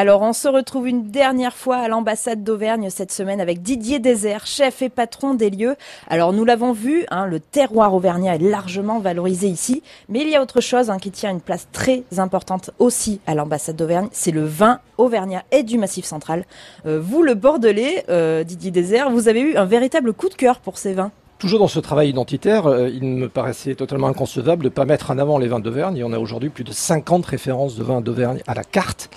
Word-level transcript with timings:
Alors 0.00 0.22
on 0.22 0.32
se 0.32 0.48
retrouve 0.48 0.88
une 0.88 1.10
dernière 1.10 1.54
fois 1.54 1.76
à 1.76 1.86
l'ambassade 1.86 2.42
d'Auvergne 2.42 2.88
cette 2.88 3.12
semaine 3.12 3.38
avec 3.38 3.60
Didier 3.60 3.98
Désert, 3.98 4.46
chef 4.46 4.80
et 4.80 4.88
patron 4.88 5.34
des 5.34 5.50
lieux. 5.50 5.76
Alors 6.08 6.32
nous 6.32 6.46
l'avons 6.46 6.72
vu, 6.72 7.04
hein, 7.10 7.26
le 7.26 7.38
terroir 7.38 7.92
auvergnat 7.92 8.36
est 8.36 8.38
largement 8.38 8.98
valorisé 8.98 9.48
ici, 9.48 9.82
mais 10.08 10.22
il 10.22 10.30
y 10.30 10.36
a 10.36 10.40
autre 10.40 10.62
chose 10.62 10.88
hein, 10.88 10.96
qui 10.96 11.10
tient 11.10 11.30
une 11.30 11.42
place 11.42 11.68
très 11.70 12.02
importante 12.16 12.70
aussi 12.78 13.20
à 13.26 13.34
l'ambassade 13.34 13.76
d'Auvergne, 13.76 14.08
c'est 14.10 14.30
le 14.30 14.46
vin 14.46 14.80
auvergnat 14.96 15.42
et 15.52 15.64
du 15.64 15.76
Massif 15.76 16.06
central. 16.06 16.46
Euh, 16.86 16.98
vous 16.98 17.22
le 17.22 17.34
Bordelais, 17.34 18.06
euh, 18.08 18.42
Didier 18.42 18.70
Désert, 18.70 19.10
vous 19.10 19.28
avez 19.28 19.42
eu 19.42 19.56
un 19.56 19.66
véritable 19.66 20.14
coup 20.14 20.30
de 20.30 20.34
cœur 20.34 20.60
pour 20.60 20.78
ces 20.78 20.94
vins. 20.94 21.10
Toujours 21.40 21.58
dans 21.58 21.68
ce 21.68 21.80
travail 21.80 22.10
identitaire, 22.10 22.66
euh, 22.66 22.90
il 22.90 23.02
me 23.02 23.26
paraissait 23.30 23.74
totalement 23.74 24.08
inconcevable 24.08 24.62
de 24.62 24.68
ne 24.68 24.74
pas 24.74 24.84
mettre 24.84 25.10
en 25.10 25.16
avant 25.16 25.38
les 25.38 25.48
vins 25.48 25.58
d'Auvergne. 25.58 25.96
Il 25.96 26.00
y 26.00 26.04
en 26.04 26.12
a 26.12 26.18
aujourd'hui 26.18 26.50
plus 26.50 26.64
de 26.64 26.70
50 26.70 27.24
références 27.24 27.76
de 27.76 27.82
vins 27.82 28.02
d'Auvergne 28.02 28.42
à 28.46 28.52
la 28.52 28.62
carte. 28.62 29.08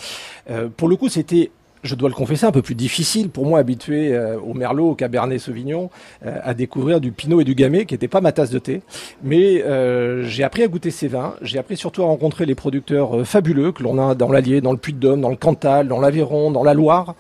Euh, 0.50 0.70
pour 0.70 0.88
le 0.88 0.96
coup, 0.96 1.10
c'était 1.10 1.52
je 1.84 1.96
dois 1.96 2.10
le 2.10 2.16
confesser, 2.16 2.46
un 2.46 2.52
peu 2.52 2.62
plus 2.62 2.76
difficile 2.76 3.30
pour 3.30 3.46
moi, 3.46 3.60
habitué 3.60 4.16
euh, 4.16 4.38
au 4.40 4.54
Merlot, 4.54 4.92
au 4.92 4.96
Cabernet 4.96 5.40
Sauvignon, 5.40 5.90
euh, 6.26 6.40
à 6.44 6.54
découvrir 6.54 7.02
du 7.02 7.12
Pinot 7.12 7.42
et 7.42 7.44
du 7.44 7.56
Gamay, 7.56 7.86
qui 7.86 7.94
n'était 7.94 8.08
pas 8.08 8.22
ma 8.22 8.32
tasse 8.32 8.50
de 8.50 8.60
thé. 8.60 8.82
Mais 9.22 9.62
euh, 9.64 10.24
j'ai 10.24 10.44
appris 10.44 10.64
à 10.64 10.68
goûter 10.68 10.92
ces 10.92 11.10
vins. 11.10 11.36
J'ai 11.42 11.60
appris 11.60 11.76
surtout 11.76 12.04
à 12.04 12.06
rencontrer 12.06 12.46
les 12.46 12.56
producteurs 12.56 13.26
fabuleux 13.28 13.72
que 13.74 13.84
l'on 13.84 14.00
a 14.00 14.16
dans 14.16 14.32
l'Allier, 14.32 14.62
dans 14.62 14.72
le 14.72 14.78
Puy-de-Dôme, 14.78 15.22
dans 15.22 15.30
le 15.30 15.36
Cantal, 15.36 15.88
dans 15.88 16.00
l'Aveyron, 16.00 16.52
dans 16.52 16.64
la 16.64 16.74
Loire. 16.74 17.16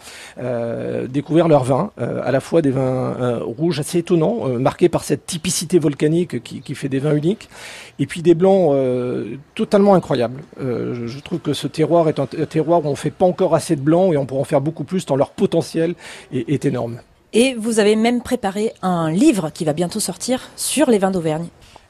découvrir 1.09 1.47
leurs 1.47 1.63
vins, 1.63 1.91
à 1.97 2.31
la 2.31 2.39
fois 2.39 2.61
des 2.61 2.71
vins 2.71 3.39
rouges 3.41 3.79
assez 3.79 3.99
étonnants, 3.99 4.47
marqués 4.59 4.89
par 4.89 5.03
cette 5.03 5.25
typicité 5.25 5.79
volcanique 5.79 6.43
qui, 6.43 6.61
qui, 6.61 6.75
fait 6.75 6.89
des 6.89 6.99
vins 6.99 7.15
uniques, 7.15 7.49
et 7.99 8.05
puis 8.05 8.21
des 8.21 8.35
blancs 8.35 8.75
totalement 9.55 9.93
incroyables. 9.93 10.41
Je, 10.59 11.19
trouve 11.19 11.39
que 11.39 11.53
ce 11.53 11.67
terroir 11.67 12.09
est 12.09 12.19
un, 12.19 12.25
terroir 12.25 12.85
où 12.85 12.89
on 12.89 12.95
fait 12.95 13.11
pas 13.11 13.25
encore 13.25 13.55
assez 13.55 13.75
de 13.75 13.81
blancs 13.81 14.13
et 14.13 14.17
on 14.17 14.25
pourra 14.25 14.41
en 14.41 14.45
faire 14.45 14.52
beaucoup 14.59 14.83
plus 14.83 15.05
tant 15.05 15.15
leur 15.15 15.31
potentiel 15.31 15.95
est, 16.31 16.49
est 16.49 16.65
énorme. 16.65 16.99
Et 17.33 17.55
vous 17.55 17.79
avez 17.79 17.95
même 17.95 18.21
préparé 18.21 18.73
un 18.83 19.09
livre 19.09 19.49
qui 19.49 19.65
va 19.65 19.73
bientôt 19.73 19.99
sortir 19.99 20.49
sur 20.55 20.89
les 20.89 20.99
vins 20.99 21.11
d'Auvergne. 21.11 21.47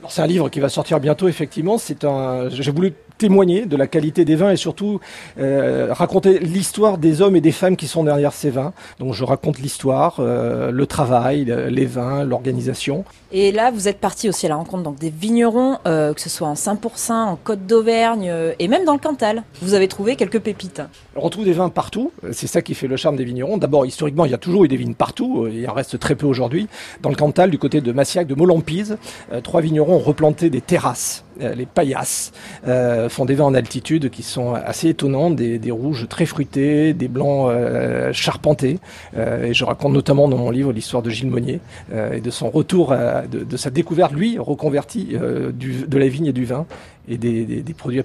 C'est 0.10 0.22
un 0.22 0.28
livre 0.28 0.50
qui 0.50 0.60
va 0.60 0.70
sortir 0.70 1.00
bientôt, 1.00 1.28
effectivement. 1.28 1.78
C'est 1.78 2.04
un. 2.04 2.50
J'ai 2.50 2.72
voulu 2.72 2.94
témoigner 3.18 3.66
de 3.66 3.78
la 3.78 3.88
qualité 3.88 4.26
des 4.26 4.36
vins 4.36 4.52
et 4.52 4.58
surtout 4.58 5.00
euh, 5.40 5.90
raconter 5.92 6.40
l'histoire 6.40 6.98
des 6.98 7.22
hommes 7.22 7.36
et 7.36 7.42
des 7.42 7.52
femmes 7.52 7.78
qui 7.78 7.88
sont 7.88 8.04
derrière 8.04 8.34
ces 8.34 8.50
vins. 8.50 8.74
Donc 9.00 9.14
je 9.14 9.24
raconte 9.24 9.60
l'histoire, 9.60 10.18
euh, 10.20 10.72
le 10.72 10.86
travail, 10.88 11.54
les 11.70 11.86
vins, 11.86 12.24
l'organisation. 12.24 13.06
Et 13.32 13.52
là, 13.52 13.72
vous 13.72 13.88
êtes 13.88 14.00
parti 14.00 14.30
aussi 14.30 14.46
à 14.46 14.50
la 14.50 14.56
rencontre 14.56 14.84
donc, 14.84 15.00
des 15.00 15.10
vignerons, 15.10 15.78
euh, 15.88 16.14
que 16.14 16.22
ce 16.22 16.30
soit 16.30 16.48
en 16.48 16.56
5%, 16.56 17.14
en 17.14 17.36
Côte 17.36 17.66
d'Auvergne 17.66 18.34
et 18.60 18.68
même 18.68 18.84
dans 18.84 18.94
le 18.94 19.00
Cantal. 19.00 19.44
Vous 19.62 19.74
avez 19.74 19.88
trouvé 19.88 20.16
quelques 20.16 20.40
pépites. 20.40 20.82
On 21.16 21.22
retrouve 21.22 21.46
des 21.46 21.54
vins 21.54 21.70
partout. 21.70 22.12
C'est 22.32 22.48
ça 22.48 22.62
qui 22.62 22.74
fait 22.74 22.88
le 22.88 22.98
charme 22.98 23.16
des 23.16 23.24
vignerons. 23.24 23.58
D'abord, 23.58 23.86
historiquement, 23.86 24.26
il 24.26 24.32
y 24.32 24.34
a 24.34 24.40
toujours 24.40 24.66
eu 24.66 24.68
des 24.68 24.78
vignes 24.78 24.96
partout. 24.96 25.48
Il 25.48 25.70
en 25.70 25.74
reste 25.74 26.00
très 26.00 26.16
peu 26.16 26.26
aujourd'hui. 26.26 26.68
Dans 27.02 27.10
le 27.10 27.16
Cantal, 27.16 27.52
du 27.52 27.60
côté 27.60 27.82
de 27.82 27.92
Massiac, 27.92 28.26
de 28.26 28.34
Molampise, 28.34 28.98
trois 29.44 29.62
vignerons 29.62 29.96
ont 29.96 30.00
replanté 30.00 30.50
des 30.50 30.62
terrasses, 30.62 31.24
les 31.40 31.66
paillasses 31.66 32.32
font 33.10 33.26
des 33.26 33.36
vins 33.36 33.46
en 33.46 33.54
altitude 33.54 34.10
qui 34.10 34.24
sont 34.24 34.54
assez 34.54 34.90
étonnants, 34.90 35.30
des, 35.30 35.72
rouges 35.72 36.08
très 36.08 36.26
fruités, 36.26 36.94
des 36.94 37.08
blancs 37.08 37.50
euh, 37.52 38.14
charpentés. 38.14 38.80
Euh, 39.18 39.46
et 39.46 39.54
je 39.54 39.66
raconte 39.66 39.94
notamment 39.94 40.28
dans 40.28 40.38
mon 40.38 40.52
livre 40.52 40.72
l'histoire 40.72 41.04
de 41.04 41.10
Gilles 41.10 41.30
Monnier 41.30 41.60
euh, 41.92 42.14
et 42.14 42.22
de 42.22 42.30
son 42.30 42.50
retour, 42.50 42.96
de, 43.30 43.58
sa 43.58 43.70
découverte, 43.70 44.14
lui, 44.14 44.38
reconverti 44.38 45.16
de 45.16 45.98
la 45.98 46.08
vigne 46.08 46.28
et 46.28 46.34
du 46.34 46.46
vin, 46.46 46.66
et 47.08 47.18
des, 47.18 47.64
produits 47.78 48.02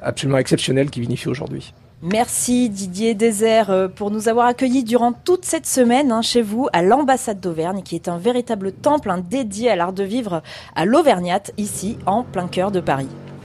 absolument 0.00 0.38
exceptionnels 0.38 0.90
qui 0.90 1.00
vinifient 1.00 1.28
aujourd'hui. 1.28 1.72
Merci 2.04 2.68
Didier 2.68 3.14
Désert 3.14 3.88
pour 3.94 4.10
nous 4.10 4.28
avoir 4.28 4.46
accueillis 4.46 4.82
durant 4.82 5.12
toute 5.12 5.44
cette 5.44 5.66
semaine 5.66 6.10
hein, 6.10 6.20
chez 6.20 6.42
vous 6.42 6.66
à 6.72 6.82
l'ambassade 6.82 7.38
d'Auvergne 7.38 7.82
qui 7.84 7.94
est 7.94 8.08
un 8.08 8.18
véritable 8.18 8.72
temple 8.72 9.12
dédié 9.30 9.70
à 9.70 9.76
l'art 9.76 9.92
de 9.92 10.02
vivre 10.02 10.42
à 10.74 10.84
l'Auvergnat 10.84 11.42
ici 11.58 11.98
en 12.04 12.24
plein 12.24 12.48
cœur 12.48 12.71
de 12.72 12.80
Paris. 12.80 13.08